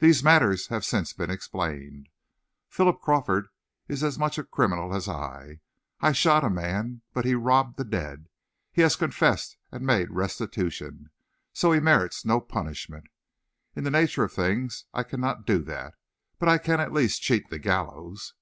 These 0.00 0.22
matters 0.22 0.66
have 0.66 0.84
since 0.84 1.14
been 1.14 1.30
explained. 1.30 2.10
Philip 2.68 3.00
Crawford 3.00 3.48
is 3.88 4.04
as 4.04 4.18
much 4.18 4.36
a 4.36 4.44
criminal 4.44 4.94
as 4.94 5.08
I. 5.08 5.60
I 5.98 6.12
shot 6.12 6.44
a 6.44 6.50
man, 6.50 7.00
but 7.14 7.24
he 7.24 7.34
robbed 7.34 7.78
the 7.78 7.84
dead. 7.84 8.28
He 8.70 8.82
has 8.82 8.96
confessed 8.96 9.56
and 9.72 9.86
made 9.86 10.10
restitution, 10.10 11.08
so 11.54 11.72
he 11.72 11.80
merits 11.80 12.22
no 12.22 12.38
punishment. 12.38 13.06
In 13.74 13.82
the 13.84 13.90
nature 13.90 14.24
of 14.24 14.32
things, 14.34 14.84
I 14.92 15.02
cannot 15.02 15.46
do 15.46 15.60
that, 15.62 15.94
but 16.38 16.50
I 16.50 16.58
can 16.58 16.78
at 16.78 16.92
least 16.92 17.22
cheat 17.22 17.48
the 17.48 17.58
gallows." 17.58 18.34